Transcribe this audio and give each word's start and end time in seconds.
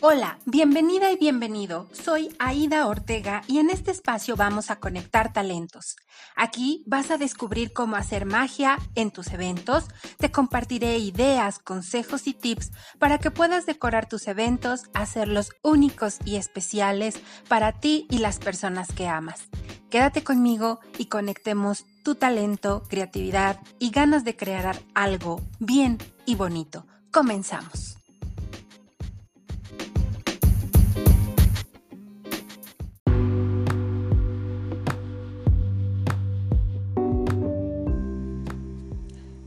Hola, 0.00 0.38
bienvenida 0.46 1.10
y 1.10 1.16
bienvenido. 1.16 1.88
Soy 1.90 2.32
Aida 2.38 2.86
Ortega 2.86 3.42
y 3.48 3.58
en 3.58 3.68
este 3.68 3.90
espacio 3.90 4.36
vamos 4.36 4.70
a 4.70 4.78
conectar 4.78 5.32
talentos. 5.32 5.96
Aquí 6.36 6.84
vas 6.86 7.10
a 7.10 7.18
descubrir 7.18 7.72
cómo 7.72 7.96
hacer 7.96 8.24
magia 8.24 8.78
en 8.94 9.10
tus 9.10 9.32
eventos. 9.32 9.86
Te 10.18 10.30
compartiré 10.30 10.98
ideas, 10.98 11.58
consejos 11.58 12.28
y 12.28 12.32
tips 12.34 12.70
para 13.00 13.18
que 13.18 13.32
puedas 13.32 13.66
decorar 13.66 14.08
tus 14.08 14.28
eventos, 14.28 14.82
hacerlos 14.94 15.50
únicos 15.64 16.18
y 16.24 16.36
especiales 16.36 17.20
para 17.48 17.72
ti 17.72 18.06
y 18.08 18.18
las 18.18 18.38
personas 18.38 18.92
que 18.92 19.08
amas. 19.08 19.48
Quédate 19.90 20.22
conmigo 20.22 20.78
y 20.96 21.06
conectemos 21.06 21.86
tu 22.04 22.14
talento, 22.14 22.84
creatividad 22.88 23.58
y 23.80 23.90
ganas 23.90 24.22
de 24.22 24.36
crear 24.36 24.78
algo 24.94 25.42
bien 25.58 25.98
y 26.24 26.36
bonito. 26.36 26.86
Comenzamos. 27.10 27.97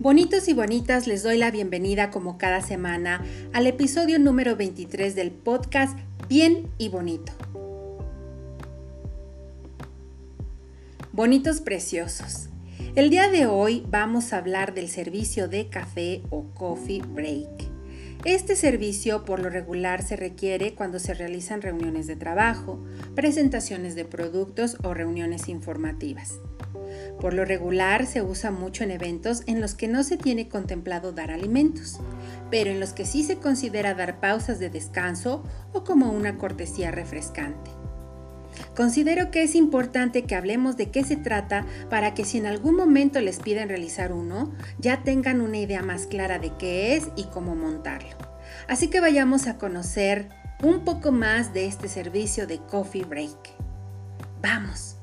Bonitos 0.02 0.48
y 0.48 0.54
bonitas, 0.54 1.06
les 1.06 1.22
doy 1.22 1.38
la 1.38 1.52
bienvenida 1.52 2.10
como 2.10 2.40
cada 2.40 2.62
semana 2.62 3.24
al 3.54 3.68
episodio 3.68 4.18
número 4.18 4.56
23 4.56 5.14
del 5.14 5.30
podcast 5.30 5.96
Bien 6.28 6.72
y 6.80 6.90
Bonito. 6.90 7.32
Bonitos 11.12 11.62
preciosos. 11.62 12.50
El 12.96 13.12
día 13.12 13.30
de 13.30 13.46
hoy 13.46 13.86
vamos 13.92 14.34
a 14.34 14.38
hablar 14.38 14.74
del 14.74 14.90
servicio 14.90 15.48
de 15.48 15.70
café 15.70 16.24
o 16.32 16.46
coffee 16.56 17.04
break. 17.08 17.70
Este 18.26 18.56
servicio 18.56 19.24
por 19.24 19.40
lo 19.40 19.52
regular 19.52 20.02
se 20.02 20.16
requiere 20.16 20.74
cuando 20.74 20.98
se 20.98 21.14
realizan 21.14 21.62
reuniones 21.62 22.08
de 22.08 22.16
trabajo, 22.16 22.84
presentaciones 23.14 23.94
de 23.94 24.06
productos 24.06 24.78
o 24.82 24.96
reuniones 24.96 25.48
informativas. 25.48 26.40
Por 27.22 27.36
lo 27.36 27.46
regular 27.46 28.08
se 28.08 28.24
usa 28.24 28.50
mucho 28.50 28.84
en 28.84 28.90
eventos 28.90 29.44
en 29.46 29.62
los 29.62 29.76
que 29.76 29.88
no 29.88 30.04
se 30.04 30.18
tiene 30.18 30.50
contemplado 30.50 31.12
dar 31.12 31.30
alimentos, 31.30 32.00
pero 32.50 32.72
en 32.72 32.80
los 32.80 32.94
que 32.94 33.06
sí 33.06 33.24
se 33.24 33.38
considera 33.38 33.94
dar 33.94 34.20
pausas 34.20 34.58
de 34.58 34.72
descanso 34.72 35.44
o 35.72 35.84
como 35.84 36.12
una 36.12 36.40
cortesía 36.40 36.90
refrescante. 36.90 37.70
Considero 38.76 39.30
que 39.30 39.44
es 39.44 39.54
importante 39.54 40.24
que 40.24 40.34
hablemos 40.34 40.78
de 40.78 40.90
qué 40.90 41.04
se 41.04 41.16
trata 41.16 41.66
para 41.92 42.16
que 42.16 42.26
si 42.26 42.40
en 42.40 42.48
algún 42.48 42.76
momento 42.76 43.22
les 43.22 43.40
piden 43.40 43.70
realizar 43.70 44.12
uno, 44.12 44.52
ya 44.80 45.04
tengan 45.04 45.42
una 45.42 45.60
idea 45.60 45.84
más 45.84 46.08
clara 46.08 46.40
de 46.40 46.52
qué 46.58 46.96
es 46.96 47.08
y 47.16 47.26
cómo 47.26 47.56
montarlo. 47.56 48.18
Así 48.68 48.88
que 48.88 49.00
vayamos 49.00 49.46
a 49.46 49.60
conocer 49.60 50.30
un 50.64 50.84
poco 50.84 51.12
más 51.12 51.54
de 51.54 51.68
este 51.68 51.88
servicio 51.88 52.48
de 52.48 52.58
Coffee 52.58 53.04
Break. 53.04 53.52
¡Vamos! 54.42 55.01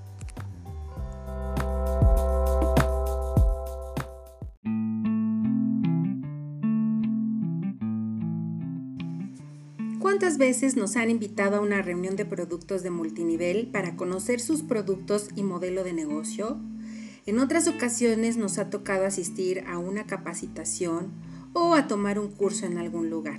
¿Cuántas 10.29 10.47
veces 10.47 10.77
nos 10.77 10.97
han 10.97 11.09
invitado 11.09 11.57
a 11.57 11.61
una 11.61 11.81
reunión 11.81 12.15
de 12.15 12.27
productos 12.27 12.83
de 12.83 12.91
multinivel 12.91 13.67
para 13.69 13.97
conocer 13.97 14.41
sus 14.41 14.61
productos 14.61 15.31
y 15.35 15.43
modelo 15.43 15.85
de 15.85 15.95
negocio? 15.95 16.59
En 17.25 17.39
otras 17.39 17.67
ocasiones 17.67 18.37
nos 18.37 18.59
ha 18.59 18.69
tocado 18.69 19.07
asistir 19.07 19.65
a 19.67 19.79
una 19.79 20.05
capacitación 20.05 21.13
o 21.55 21.73
a 21.73 21.87
tomar 21.87 22.19
un 22.19 22.29
curso 22.29 22.67
en 22.67 22.77
algún 22.77 23.09
lugar. 23.09 23.39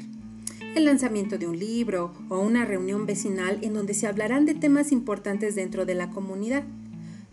El 0.76 0.86
lanzamiento 0.86 1.38
de 1.38 1.46
un 1.46 1.60
libro 1.60 2.12
o 2.28 2.40
una 2.40 2.66
reunión 2.66 3.06
vecinal 3.06 3.60
en 3.62 3.76
donde 3.76 3.94
se 3.94 4.08
hablarán 4.08 4.48
de 4.48 4.56
temas 4.56 4.92
importantes 4.92 5.54
dentro 5.54 5.86
de 5.86 5.94
la 5.94 6.10
comunidad. 6.10 6.64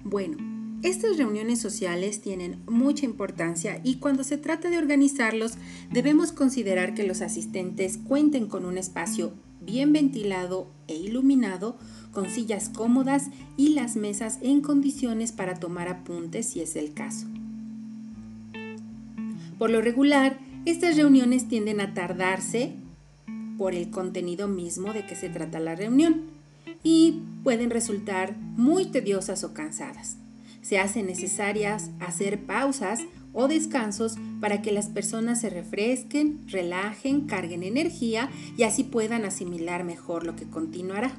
Bueno, 0.04 0.36
estas 0.82 1.16
reuniones 1.16 1.60
sociales 1.60 2.20
tienen 2.20 2.62
mucha 2.68 3.06
importancia 3.06 3.80
y 3.82 4.00
cuando 4.00 4.22
se 4.22 4.36
trata 4.36 4.68
de 4.68 4.76
organizarlos 4.76 5.54
debemos 5.90 6.32
considerar 6.32 6.92
que 6.92 7.06
los 7.06 7.22
asistentes 7.22 7.96
cuenten 7.96 8.48
con 8.48 8.66
un 8.66 8.76
espacio 8.76 9.32
bien 9.66 9.92
ventilado 9.92 10.70
e 10.88 10.94
iluminado, 10.94 11.76
con 12.12 12.30
sillas 12.30 12.70
cómodas 12.70 13.26
y 13.58 13.74
las 13.74 13.96
mesas 13.96 14.38
en 14.40 14.62
condiciones 14.62 15.32
para 15.32 15.56
tomar 15.56 15.88
apuntes 15.88 16.46
si 16.46 16.62
es 16.62 16.76
el 16.76 16.94
caso. 16.94 17.26
Por 19.58 19.70
lo 19.70 19.82
regular, 19.82 20.38
estas 20.64 20.96
reuniones 20.96 21.48
tienden 21.48 21.80
a 21.80 21.92
tardarse 21.92 22.72
por 23.58 23.74
el 23.74 23.90
contenido 23.90 24.48
mismo 24.48 24.94
de 24.94 25.04
que 25.04 25.16
se 25.16 25.28
trata 25.28 25.60
la 25.60 25.74
reunión 25.74 26.22
y 26.82 27.22
pueden 27.42 27.68
resultar 27.68 28.36
muy 28.38 28.86
tediosas 28.86 29.44
o 29.44 29.52
cansadas 29.52 30.16
se 30.66 30.80
hace 30.80 31.04
necesarias 31.04 31.90
hacer 32.00 32.44
pausas 32.44 33.04
o 33.36 33.46
descansos 33.48 34.16
para 34.40 34.62
que 34.62 34.72
las 34.72 34.88
personas 34.88 35.40
se 35.40 35.50
refresquen, 35.50 36.40
relajen, 36.48 37.26
carguen 37.26 37.62
energía 37.62 38.30
y 38.56 38.64
así 38.64 38.82
puedan 38.82 39.24
asimilar 39.24 39.84
mejor 39.84 40.24
lo 40.24 40.34
que 40.34 40.48
continuará. 40.48 41.12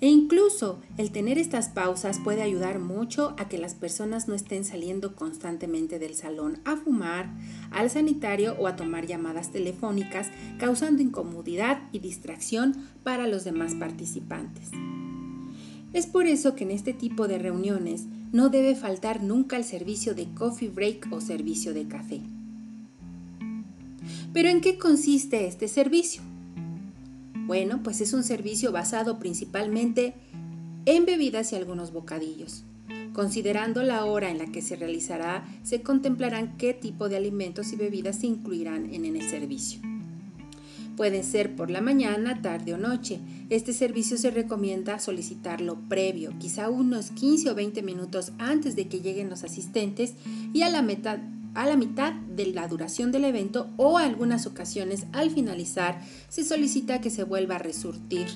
E 0.00 0.08
incluso 0.08 0.80
el 0.98 1.10
tener 1.10 1.38
estas 1.38 1.70
pausas 1.70 2.20
puede 2.22 2.42
ayudar 2.42 2.78
mucho 2.78 3.34
a 3.38 3.48
que 3.48 3.58
las 3.58 3.74
personas 3.74 4.28
no 4.28 4.34
estén 4.34 4.64
saliendo 4.64 5.16
constantemente 5.16 5.98
del 5.98 6.14
salón 6.14 6.60
a 6.64 6.76
fumar, 6.76 7.30
al 7.70 7.88
sanitario 7.88 8.56
o 8.58 8.66
a 8.66 8.76
tomar 8.76 9.06
llamadas 9.06 9.50
telefónicas, 9.52 10.28
causando 10.58 11.02
incomodidad 11.02 11.82
y 11.92 12.00
distracción 12.00 12.76
para 13.02 13.26
los 13.26 13.44
demás 13.44 13.74
participantes. 13.74 14.70
Es 15.96 16.06
por 16.06 16.26
eso 16.26 16.54
que 16.54 16.64
en 16.64 16.72
este 16.72 16.92
tipo 16.92 17.26
de 17.26 17.38
reuniones 17.38 18.04
no 18.30 18.50
debe 18.50 18.74
faltar 18.74 19.22
nunca 19.22 19.56
el 19.56 19.64
servicio 19.64 20.14
de 20.14 20.26
coffee 20.34 20.68
break 20.68 21.08
o 21.10 21.22
servicio 21.22 21.72
de 21.72 21.88
café. 21.88 22.20
Pero 24.34 24.50
¿en 24.50 24.60
qué 24.60 24.76
consiste 24.76 25.46
este 25.46 25.68
servicio? 25.68 26.20
Bueno, 27.46 27.80
pues 27.82 28.02
es 28.02 28.12
un 28.12 28.24
servicio 28.24 28.72
basado 28.72 29.18
principalmente 29.18 30.12
en 30.84 31.06
bebidas 31.06 31.52
y 31.52 31.56
algunos 31.56 31.94
bocadillos. 31.94 32.64
Considerando 33.14 33.82
la 33.82 34.04
hora 34.04 34.30
en 34.30 34.36
la 34.36 34.52
que 34.52 34.60
se 34.60 34.76
realizará, 34.76 35.48
se 35.62 35.80
contemplarán 35.80 36.58
qué 36.58 36.74
tipo 36.74 37.08
de 37.08 37.16
alimentos 37.16 37.72
y 37.72 37.76
bebidas 37.76 38.16
se 38.16 38.26
incluirán 38.26 38.92
en 38.92 39.06
el 39.06 39.22
servicio. 39.22 39.80
Puede 40.96 41.22
ser 41.22 41.54
por 41.54 41.70
la 41.70 41.82
mañana, 41.82 42.40
tarde 42.40 42.72
o 42.72 42.78
noche. 42.78 43.20
Este 43.50 43.74
servicio 43.74 44.16
se 44.16 44.30
recomienda 44.30 44.98
solicitarlo 44.98 45.78
previo, 45.90 46.32
quizá 46.38 46.70
unos 46.70 47.10
15 47.10 47.50
o 47.50 47.54
20 47.54 47.82
minutos 47.82 48.32
antes 48.38 48.76
de 48.76 48.88
que 48.88 49.00
lleguen 49.00 49.28
los 49.28 49.44
asistentes 49.44 50.14
y 50.54 50.62
a 50.62 50.70
la, 50.70 50.78
a 51.54 51.66
la 51.66 51.76
mitad 51.76 52.14
de 52.14 52.46
la 52.46 52.66
duración 52.66 53.12
del 53.12 53.26
evento 53.26 53.68
o 53.76 53.98
algunas 53.98 54.46
ocasiones 54.46 55.06
al 55.12 55.30
finalizar 55.30 56.00
se 56.30 56.44
solicita 56.44 57.02
que 57.02 57.10
se 57.10 57.24
vuelva 57.24 57.56
a 57.56 57.58
resurtir 57.58 58.26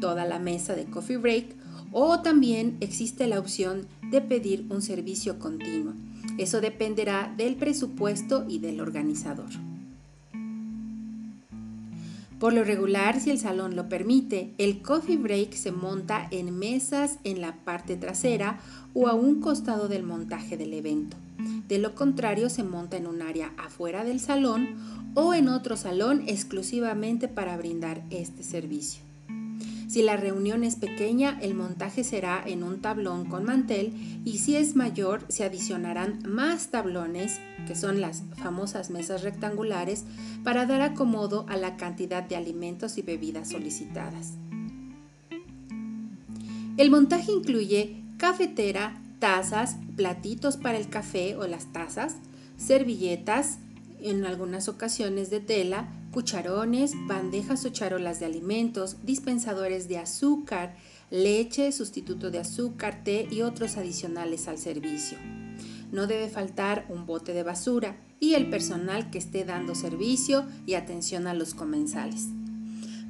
toda 0.00 0.24
la 0.24 0.40
mesa 0.40 0.74
de 0.74 0.86
coffee 0.86 1.16
break 1.16 1.54
o 1.92 2.22
también 2.22 2.76
existe 2.80 3.28
la 3.28 3.38
opción 3.38 3.86
de 4.10 4.20
pedir 4.20 4.66
un 4.68 4.82
servicio 4.82 5.38
continuo. 5.38 5.94
Eso 6.38 6.60
dependerá 6.60 7.32
del 7.36 7.54
presupuesto 7.54 8.46
y 8.48 8.58
del 8.58 8.80
organizador. 8.80 9.69
Por 12.40 12.54
lo 12.54 12.64
regular, 12.64 13.20
si 13.20 13.30
el 13.30 13.38
salón 13.38 13.76
lo 13.76 13.90
permite, 13.90 14.54
el 14.56 14.80
coffee 14.80 15.18
break 15.18 15.52
se 15.52 15.72
monta 15.72 16.26
en 16.30 16.58
mesas 16.58 17.18
en 17.22 17.42
la 17.42 17.54
parte 17.64 17.96
trasera 17.96 18.58
o 18.94 19.08
a 19.08 19.14
un 19.14 19.42
costado 19.42 19.88
del 19.88 20.04
montaje 20.04 20.56
del 20.56 20.72
evento. 20.72 21.18
De 21.68 21.78
lo 21.78 21.94
contrario, 21.94 22.48
se 22.48 22.64
monta 22.64 22.96
en 22.96 23.06
un 23.06 23.20
área 23.20 23.52
afuera 23.58 24.04
del 24.04 24.20
salón 24.20 24.76
o 25.14 25.34
en 25.34 25.48
otro 25.48 25.76
salón 25.76 26.22
exclusivamente 26.26 27.28
para 27.28 27.58
brindar 27.58 28.02
este 28.08 28.42
servicio. 28.42 29.09
Si 29.90 30.02
la 30.02 30.16
reunión 30.16 30.62
es 30.62 30.76
pequeña, 30.76 31.36
el 31.42 31.56
montaje 31.56 32.04
será 32.04 32.44
en 32.46 32.62
un 32.62 32.80
tablón 32.80 33.24
con 33.24 33.42
mantel 33.42 33.92
y 34.24 34.38
si 34.38 34.54
es 34.54 34.76
mayor, 34.76 35.24
se 35.28 35.42
adicionarán 35.42 36.20
más 36.24 36.68
tablones, 36.68 37.40
que 37.66 37.74
son 37.74 38.00
las 38.00 38.22
famosas 38.36 38.90
mesas 38.90 39.22
rectangulares, 39.22 40.04
para 40.44 40.64
dar 40.64 40.80
acomodo 40.80 41.44
a 41.48 41.56
la 41.56 41.76
cantidad 41.76 42.22
de 42.22 42.36
alimentos 42.36 42.98
y 42.98 43.02
bebidas 43.02 43.48
solicitadas. 43.48 44.34
El 46.76 46.92
montaje 46.92 47.32
incluye 47.32 48.00
cafetera, 48.16 49.02
tazas, 49.18 49.74
platitos 49.96 50.56
para 50.56 50.78
el 50.78 50.88
café 50.88 51.34
o 51.34 51.48
las 51.48 51.72
tazas, 51.72 52.14
servilletas, 52.56 53.58
en 54.00 54.24
algunas 54.24 54.68
ocasiones 54.68 55.30
de 55.30 55.40
tela, 55.40 55.88
cucharones, 56.10 56.92
bandejas 57.06 57.64
o 57.64 57.68
charolas 57.68 58.20
de 58.20 58.26
alimentos, 58.26 58.96
dispensadores 59.04 59.88
de 59.88 59.98
azúcar, 59.98 60.74
leche, 61.10 61.72
sustituto 61.72 62.30
de 62.30 62.38
azúcar, 62.38 63.02
té 63.04 63.28
y 63.30 63.42
otros 63.42 63.76
adicionales 63.76 64.48
al 64.48 64.58
servicio. 64.58 65.18
No 65.92 66.06
debe 66.06 66.28
faltar 66.28 66.86
un 66.88 67.06
bote 67.06 67.32
de 67.32 67.42
basura 67.42 67.96
y 68.20 68.34
el 68.34 68.48
personal 68.48 69.10
que 69.10 69.18
esté 69.18 69.44
dando 69.44 69.74
servicio 69.74 70.44
y 70.66 70.74
atención 70.74 71.26
a 71.26 71.34
los 71.34 71.54
comensales. 71.54 72.28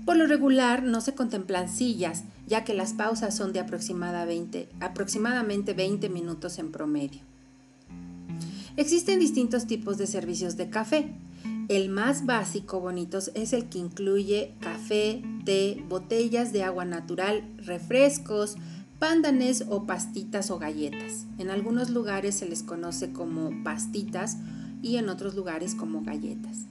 Por 0.05 0.17
lo 0.17 0.27
regular 0.27 0.83
no 0.83 1.01
se 1.01 1.15
contemplan 1.15 1.69
sillas, 1.69 2.25
ya 2.47 2.65
que 2.65 2.75
las 2.75 2.95
pausas 2.95 3.37
son 3.37 3.53
de 3.53 3.61
aproximadamente, 3.61 4.69
aproximadamente 4.81 5.75
20 5.75 6.09
minutos 6.09 6.59
en 6.59 6.73
promedio. 6.73 7.21
Existen 8.77 9.21
distintos 9.21 9.67
tipos 9.67 9.99
de 9.99 10.07
servicios 10.07 10.57
de 10.57 10.71
café. 10.71 11.13
El 11.71 11.89
más 11.89 12.27
básico, 12.27 12.81
bonitos, 12.81 13.31
es 13.37 13.53
el 13.53 13.69
que 13.69 13.79
incluye 13.79 14.57
café, 14.59 15.23
té, 15.45 15.81
botellas 15.89 16.53
de 16.53 16.65
agua 16.65 16.85
natural, 16.85 17.49
refrescos, 17.59 18.57
pándanes 18.99 19.65
o 19.69 19.87
pastitas 19.87 20.51
o 20.51 20.59
galletas. 20.59 21.27
En 21.39 21.49
algunos 21.49 21.91
lugares 21.91 22.35
se 22.35 22.49
les 22.49 22.65
conoce 22.65 23.13
como 23.13 23.53
pastitas 23.63 24.39
y 24.83 24.97
en 24.97 25.09
otros 25.09 25.37
lugares 25.37 25.77
como 25.77 26.03
galletas. 26.03 26.67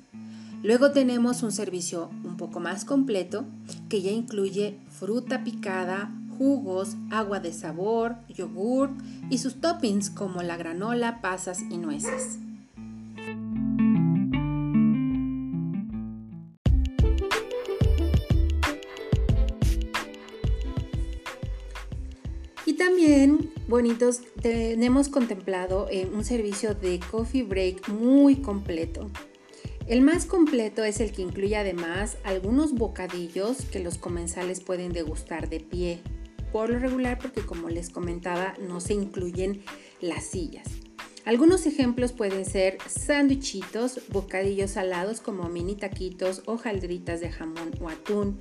Luego 0.63 0.91
tenemos 0.91 1.43
un 1.43 1.53
servicio 1.53 2.09
un 2.25 2.35
poco 2.35 2.59
más 2.59 2.83
completo 2.83 3.45
que 3.87 4.01
ya 4.01 4.11
incluye 4.11 4.81
fruta 4.89 5.45
picada, 5.45 6.13
jugos, 6.37 6.97
agua 7.09 7.39
de 7.39 7.53
sabor, 7.53 8.17
yogur 8.27 8.89
y 9.29 9.37
sus 9.37 9.61
toppings 9.61 10.09
como 10.09 10.43
la 10.43 10.57
granola, 10.57 11.21
pasas 11.21 11.61
y 11.71 11.77
nueces. 11.77 12.39
También, 22.79 23.51
bonitos, 23.67 24.21
tenemos 24.41 25.09
contemplado 25.09 25.87
eh, 25.91 26.09
un 26.11 26.23
servicio 26.23 26.73
de 26.73 26.99
coffee 27.11 27.43
break 27.43 27.89
muy 27.89 28.37
completo. 28.37 29.11
El 29.85 30.01
más 30.01 30.25
completo 30.25 30.85
es 30.85 31.01
el 31.01 31.11
que 31.11 31.21
incluye 31.21 31.57
además 31.57 32.17
algunos 32.23 32.73
bocadillos 32.73 33.65
que 33.65 33.79
los 33.79 33.97
comensales 33.97 34.61
pueden 34.61 34.93
degustar 34.93 35.49
de 35.49 35.59
pie, 35.59 35.99
por 36.53 36.69
lo 36.69 36.79
regular 36.79 37.19
porque 37.19 37.41
como 37.41 37.69
les 37.69 37.89
comentaba 37.89 38.53
no 38.65 38.79
se 38.79 38.93
incluyen 38.93 39.61
las 39.99 40.23
sillas. 40.23 40.67
Algunos 41.25 41.65
ejemplos 41.65 42.13
pueden 42.13 42.45
ser 42.45 42.77
sándwichitos, 42.87 43.99
bocadillos 44.07 44.71
salados 44.71 45.19
como 45.19 45.49
mini 45.49 45.75
taquitos, 45.75 46.43
hojaldritas 46.45 47.19
de 47.19 47.29
jamón 47.29 47.71
o 47.81 47.89
atún, 47.89 48.39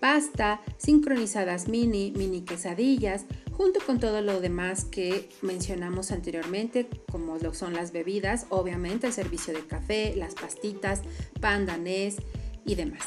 pasta, 0.00 0.60
sincronizadas 0.78 1.68
mini, 1.68 2.12
mini 2.16 2.42
quesadillas, 2.42 3.24
junto 3.52 3.80
con 3.80 3.98
todo 3.98 4.20
lo 4.20 4.40
demás 4.40 4.84
que 4.84 5.28
mencionamos 5.42 6.10
anteriormente, 6.10 6.88
como 7.10 7.38
lo 7.38 7.54
son 7.54 7.72
las 7.72 7.92
bebidas, 7.92 8.46
obviamente 8.50 9.06
el 9.06 9.12
servicio 9.12 9.54
de 9.54 9.66
café, 9.66 10.14
las 10.16 10.34
pastitas, 10.34 11.02
pan 11.40 11.66
danés 11.66 12.16
y 12.64 12.74
demás. 12.74 13.02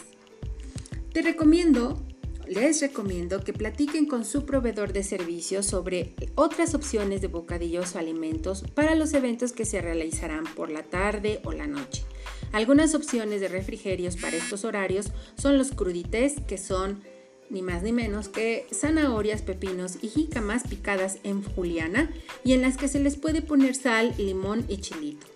Te 1.13 1.21
recomiendo, 1.21 2.01
les 2.47 2.81
recomiendo 2.81 3.43
que 3.43 3.53
platiquen 3.53 4.07
con 4.07 4.25
su 4.25 4.45
proveedor 4.45 4.93
de 4.93 5.03
servicios 5.03 5.67
sobre 5.67 6.15
otras 6.35 6.73
opciones 6.73 7.21
de 7.21 7.27
bocadillos 7.27 7.95
o 7.95 7.99
alimentos 7.99 8.63
para 8.73 8.95
los 8.95 9.13
eventos 9.13 9.51
que 9.51 9.65
se 9.65 9.81
realizarán 9.81 10.45
por 10.55 10.71
la 10.71 10.83
tarde 10.83 11.41
o 11.43 11.51
la 11.51 11.67
noche. 11.67 12.03
Algunas 12.51 12.95
opciones 12.95 13.41
de 13.41 13.47
refrigerios 13.47 14.17
para 14.17 14.37
estos 14.37 14.65
horarios 14.65 15.11
son 15.37 15.57
los 15.57 15.71
crudités, 15.71 16.35
que 16.47 16.57
son 16.57 17.01
ni 17.49 17.61
más 17.61 17.83
ni 17.83 17.91
menos 17.91 18.29
que 18.29 18.67
zanahorias, 18.73 19.41
pepinos 19.41 19.97
y 20.01 20.07
jícamas 20.07 20.63
picadas 20.67 21.17
en 21.23 21.43
juliana 21.43 22.11
y 22.43 22.53
en 22.53 22.61
las 22.61 22.77
que 22.77 22.87
se 22.87 22.99
les 22.99 23.17
puede 23.17 23.41
poner 23.41 23.75
sal, 23.75 24.13
limón 24.17 24.65
y 24.67 24.77
chilito. 24.77 25.27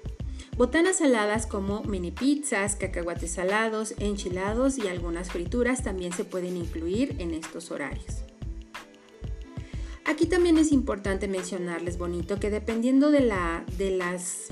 Botanas 0.55 0.97
saladas 0.97 1.47
como 1.47 1.83
mini 1.83 2.11
pizzas, 2.11 2.75
cacahuates 2.75 3.31
salados, 3.31 3.95
enchilados 3.97 4.77
y 4.77 4.87
algunas 4.87 5.31
frituras 5.31 5.83
también 5.83 6.13
se 6.13 6.25
pueden 6.25 6.57
incluir 6.57 7.15
en 7.17 7.33
estos 7.33 7.71
horarios. 7.71 8.23
Aquí 10.05 10.27
también 10.27 10.57
es 10.57 10.71
importante 10.71 11.27
mencionarles, 11.27 11.97
bonito, 11.97 12.39
que 12.39 12.51
dependiendo 12.51 13.09
de, 13.09 13.21
la, 13.21 13.65
de 13.79 13.91
las 13.91 14.49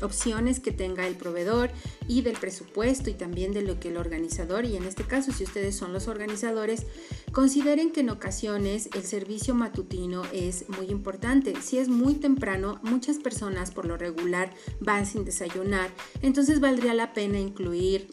opciones 0.00 0.60
que 0.60 0.72
tenga 0.72 1.06
el 1.06 1.16
proveedor 1.16 1.70
y 2.08 2.22
del 2.22 2.38
presupuesto 2.38 3.10
y 3.10 3.14
también 3.14 3.52
de 3.52 3.62
lo 3.62 3.78
que 3.78 3.88
el 3.88 3.96
organizador, 3.96 4.64
y 4.64 4.76
en 4.76 4.84
este 4.84 5.04
caso 5.04 5.32
si 5.32 5.44
ustedes 5.44 5.76
son 5.76 5.92
los 5.92 6.08
organizadores, 6.08 6.86
consideren 7.32 7.92
que 7.92 8.00
en 8.00 8.10
ocasiones 8.10 8.88
el 8.94 9.04
servicio 9.04 9.54
matutino 9.54 10.22
es 10.32 10.68
muy 10.68 10.86
importante. 10.86 11.54
Si 11.60 11.78
es 11.78 11.88
muy 11.88 12.14
temprano, 12.14 12.80
muchas 12.82 13.18
personas 13.18 13.70
por 13.70 13.86
lo 13.86 13.96
regular 13.96 14.52
van 14.80 15.06
sin 15.06 15.24
desayunar, 15.24 15.90
entonces 16.22 16.60
valdría 16.60 16.94
la 16.94 17.12
pena 17.12 17.38
incluir 17.38 18.08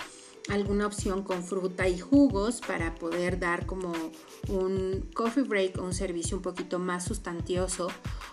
alguna 0.50 0.88
opción 0.88 1.24
con 1.24 1.44
fruta 1.44 1.88
y 1.88 2.00
jugos 2.00 2.62
para 2.62 2.96
poder 2.96 3.40
dar 3.40 3.66
como 3.66 3.94
un 4.48 5.10
coffee 5.14 5.44
break 5.44 5.78
o 5.80 5.84
un 5.84 5.94
servicio 5.94 6.38
un 6.38 6.44
poquito 6.44 6.80
más 6.80 7.06
sustantioso 7.06 7.90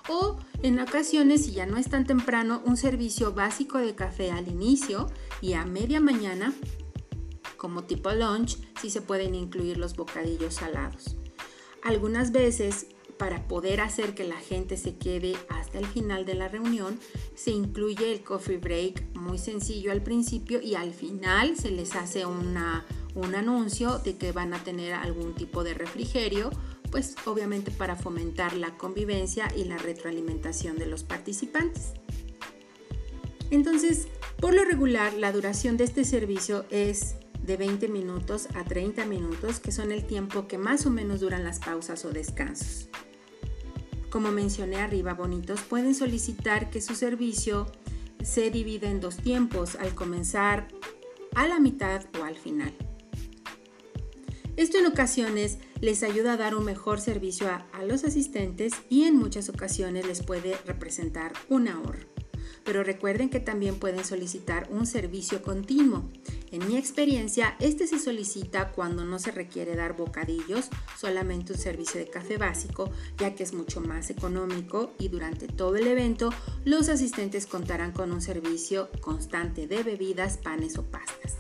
o 0.09 0.39
en 0.63 0.81
ocasiones 0.81 1.45
si 1.45 1.53
ya 1.53 1.67
no 1.67 1.77
es 1.77 1.89
tan 1.89 2.07
temprano 2.07 2.63
un 2.65 2.77
servicio 2.77 3.33
básico 3.33 3.79
de 3.79 3.95
café 3.95 4.31
al 4.31 4.49
inicio 4.49 5.11
y 5.41 5.53
a 5.53 5.65
media 5.65 6.01
mañana 6.01 6.53
como 7.57 7.85
tipo 7.85 8.11
lunch 8.13 8.59
si 8.81 8.91
se 8.91 9.03
pueden 9.03 9.35
incluir 9.35 9.79
los 9.79 9.97
bocadillos 9.97 10.55
salados. 10.55 11.17
Algunas 11.83 12.33
veces 12.33 12.89
para 13.19 13.49
poder 13.49 13.81
hacer 13.81 14.15
que 14.15 14.25
la 14.25 14.39
gente 14.39 14.77
se 14.77 14.97
quede 14.97 15.35
hasta 15.49 15.79
el 15.79 15.87
final 15.87 16.25
de 16.25 16.35
la 16.35 16.49
reunión, 16.49 16.99
se 17.35 17.51
incluye 17.51 18.13
el 18.13 18.23
coffee 18.23 18.59
break 18.59 19.15
muy 19.15 19.39
sencillo 19.39 19.93
al 19.93 20.03
principio 20.03 20.61
y 20.61 20.75
al 20.75 20.93
final 20.93 21.57
se 21.57 21.71
les 21.71 21.95
hace 21.95 22.27
un 22.27 22.57
anuncio 23.35 23.99
de 23.99 24.17
que 24.17 24.33
van 24.33 24.55
a 24.55 24.63
tener 24.63 24.95
algún 24.95 25.35
tipo 25.35 25.65
de 25.65 25.75
refrigerio, 25.75 26.51
pues 26.91 27.17
obviamente 27.27 27.71
para 27.71 27.97
fomentar 27.97 28.57
la 28.57 28.77
convivencia 28.77 29.49
y 29.57 29.65
la 29.65 29.79
retroalimentación 29.79 30.77
de 30.77 30.87
los 30.87 31.03
participantes. 31.03 31.93
Entonces, 33.51 34.09
por 34.41 34.55
lo 34.55 34.65
regular, 34.65 35.15
la 35.15 35.33
duración 35.33 35.77
de 35.77 35.85
este 35.85 36.05
servicio 36.05 36.65
es 36.71 37.17
de 37.43 37.57
20 37.57 37.89
minutos 37.89 38.49
a 38.57 38.65
30 38.65 39.07
minutos, 39.07 39.61
que 39.61 39.71
son 39.71 39.93
el 39.93 40.05
tiempo 40.05 40.49
que 40.49 40.59
más 40.59 40.85
o 40.85 40.91
menos 40.91 41.21
duran 41.21 41.45
las 41.45 41.61
pausas 41.61 42.05
o 42.05 42.11
descansos. 42.11 42.89
Como 44.11 44.33
mencioné 44.33 44.77
arriba, 44.77 45.15
bonitos, 45.15 45.61
pueden 45.63 45.95
solicitar 45.95 46.71
que 46.71 46.81
su 46.81 46.95
servicio 46.95 47.67
se 48.23 48.51
divida 48.51 48.91
en 48.91 49.01
dos 49.01 49.17
tiempos, 49.17 49.77
al 49.77 49.95
comenzar, 49.95 50.69
a 51.35 51.47
la 51.47 51.61
mitad 51.61 52.05
o 52.21 52.25
al 52.25 52.37
final. 52.37 52.73
Esto 54.57 54.79
en 54.79 54.87
ocasiones 54.87 55.59
les 55.81 56.03
ayuda 56.03 56.33
a 56.33 56.37
dar 56.39 56.55
un 56.55 56.65
mejor 56.65 57.01
servicio 57.01 57.49
a, 57.49 57.67
a 57.73 57.85
los 57.85 58.05
asistentes 58.05 58.73
y 58.89 59.05
en 59.05 59.17
muchas 59.17 59.51
ocasiones 59.51 60.07
les 60.07 60.23
puede 60.23 60.57
representar 60.65 61.35
un 61.51 61.69
ahorro 61.69 62.16
pero 62.67 62.83
recuerden 62.83 63.31
que 63.31 63.39
también 63.39 63.77
pueden 63.77 64.05
solicitar 64.05 64.67
un 64.71 64.87
servicio 64.87 65.41
continuo. 65.41 66.05
En 66.51 66.67
mi 66.67 66.77
experiencia, 66.77 67.57
este 67.61 67.87
se 67.87 68.01
solicita 68.01 68.73
cuando 68.73 69.05
no 69.05 69.21
se 69.21 69.31
requiere 69.31 69.77
dar 69.77 69.97
bocadillos, 69.97 70.69
solamente 70.99 71.53
un 71.53 71.59
servicio 71.59 72.01
de 72.01 72.11
café 72.11 72.37
básico, 72.39 72.91
ya 73.19 73.35
que 73.35 73.45
es 73.45 73.55
mucho 73.55 73.81
más 73.81 74.11
económico 74.11 74.93
y 74.99 75.09
durante 75.09 75.47
todo 75.47 75.77
el 75.77 75.87
evento 75.87 76.31
los 76.65 76.89
asistentes 76.89 77.47
contarán 77.47 77.93
con 77.93 78.11
un 78.11 78.21
servicio 78.21 78.91
constante 79.01 79.69
de 79.69 79.85
bebidas, 79.85 80.37
panes 80.37 80.77
o 80.77 80.83
pastas. 80.83 81.37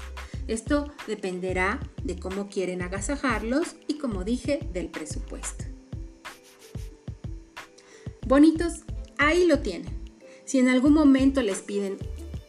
Esto 0.46 0.92
dependerá 1.08 1.80
de 2.04 2.20
cómo 2.20 2.48
quieren 2.48 2.82
agasajarlos 2.82 3.74
y 3.88 3.98
como 3.98 4.22
dije, 4.22 4.60
del 4.72 4.90
presupuesto. 4.90 5.64
Bonitos, 8.24 8.84
ahí 9.18 9.46
lo 9.46 9.58
tienen. 9.58 9.95
Si 10.46 10.60
en 10.60 10.68
algún 10.68 10.92
momento 10.92 11.42
les 11.42 11.58
piden 11.58 11.98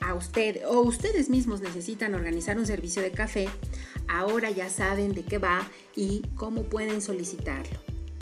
a 0.01 0.13
usted 0.13 0.61
o 0.67 0.81
ustedes 0.81 1.29
mismos 1.29 1.61
necesitan 1.61 2.13
organizar 2.13 2.59
un 2.59 2.67
servicio 2.67 3.01
de 3.01 3.09
café, 3.09 3.49
ahora 4.07 4.51
ya 4.51 4.69
saben 4.69 5.13
de 5.13 5.23
qué 5.23 5.39
va 5.39 5.67
y 5.95 6.21
cómo 6.35 6.63
pueden 6.63 7.01
solicitarlo. 7.01 7.79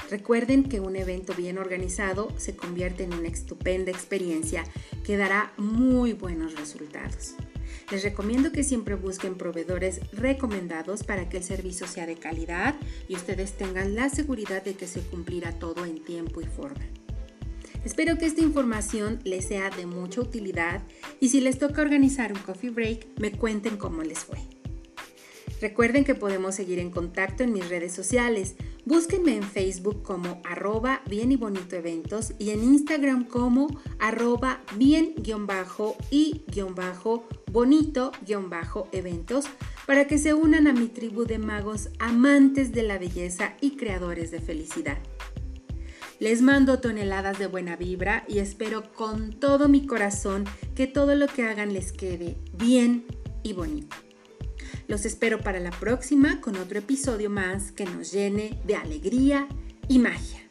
Recuerden 0.09 0.63
que 0.63 0.79
un 0.79 0.95
evento 0.95 1.33
bien 1.33 1.57
organizado 1.57 2.29
se 2.37 2.55
convierte 2.55 3.03
en 3.03 3.13
una 3.13 3.27
estupenda 3.27 3.91
experiencia 3.91 4.63
que 5.03 5.17
dará 5.17 5.51
muy 5.57 6.13
buenos 6.13 6.55
resultados. 6.55 7.35
Les 7.91 8.01
recomiendo 8.01 8.53
que 8.53 8.63
siempre 8.63 8.95
busquen 8.95 9.35
proveedores 9.35 9.99
recomendados 10.13 11.03
para 11.03 11.27
que 11.27 11.37
el 11.37 11.43
servicio 11.43 11.85
sea 11.85 12.05
de 12.05 12.15
calidad 12.15 12.75
y 13.09 13.15
ustedes 13.15 13.57
tengan 13.57 13.93
la 13.93 14.09
seguridad 14.09 14.63
de 14.63 14.75
que 14.75 14.87
se 14.87 15.01
cumplirá 15.01 15.51
todo 15.59 15.85
en 15.85 16.01
tiempo 16.01 16.39
y 16.39 16.45
forma. 16.45 16.85
Espero 17.85 18.17
que 18.17 18.25
esta 18.25 18.41
información 18.41 19.19
les 19.23 19.45
sea 19.45 19.69
de 19.69 19.85
mucha 19.85 20.19
utilidad 20.19 20.83
y 21.19 21.29
si 21.29 21.39
les 21.39 21.59
toca 21.59 21.83
organizar 21.83 22.33
un 22.33 22.39
coffee 22.39 22.71
break, 22.71 23.07
me 23.19 23.31
cuenten 23.31 23.77
cómo 23.77 24.01
les 24.01 24.19
fue. 24.19 24.39
Recuerden 25.61 26.03
que 26.03 26.15
podemos 26.15 26.55
seguir 26.55 26.79
en 26.79 26.89
contacto 26.89 27.43
en 27.43 27.53
mis 27.53 27.69
redes 27.69 27.93
sociales. 27.93 28.55
Búsquenme 28.85 29.35
en 29.35 29.43
Facebook 29.43 30.01
como 30.01 30.41
arroba 30.43 31.01
bien 31.07 31.31
y 31.31 31.37
bonito 31.37 31.75
eventos 31.75 32.33
y 32.39 32.49
en 32.49 32.63
Instagram 32.63 33.25
como 33.25 33.67
arroba 33.99 34.61
bien 34.75 35.13
y 35.23 35.31
bonito 37.51 38.13
eventos 38.91 39.45
para 39.85 40.07
que 40.07 40.17
se 40.17 40.33
unan 40.33 40.65
a 40.67 40.73
mi 40.73 40.87
tribu 40.87 41.25
de 41.25 41.37
magos 41.37 41.89
amantes 41.99 42.71
de 42.71 42.81
la 42.81 42.97
belleza 42.97 43.53
y 43.61 43.77
creadores 43.77 44.31
de 44.31 44.41
felicidad. 44.41 44.97
Les 46.19 46.41
mando 46.41 46.79
toneladas 46.79 47.39
de 47.39 47.47
buena 47.47 47.75
vibra 47.75 48.23
y 48.27 48.39
espero 48.39 48.93
con 48.93 49.33
todo 49.33 49.67
mi 49.67 49.85
corazón 49.85 50.45
que 50.73 50.87
todo 50.87 51.15
lo 51.15 51.27
que 51.27 51.43
hagan 51.43 51.73
les 51.73 51.91
quede 51.91 52.37
bien 52.53 53.05
y 53.43 53.53
bonito. 53.53 53.95
Los 54.87 55.05
espero 55.05 55.39
para 55.39 55.59
la 55.59 55.71
próxima 55.71 56.39
con 56.39 56.55
otro 56.57 56.79
episodio 56.79 57.29
más 57.29 57.71
que 57.71 57.85
nos 57.85 58.11
llene 58.11 58.59
de 58.65 58.75
alegría 58.75 59.47
y 59.89 59.99
magia. 59.99 60.44